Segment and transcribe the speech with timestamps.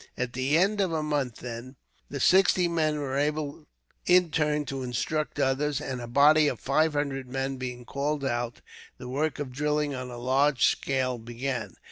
[0.17, 1.75] At the end of a month, then,
[2.09, 3.67] the sixty men were able
[4.07, 8.61] in turn to instruct others; and, a body of five hundred men being called out,
[8.97, 11.75] the work of drilling on a large scale began.